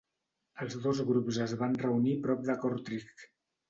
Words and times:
Els 0.65 0.77
dos 0.85 1.03
grups 1.11 1.39
es 1.47 1.55
van 1.61 1.79
reunir 1.87 2.19
prop 2.27 2.45
de 2.53 2.61
Kortrijk. 2.67 3.27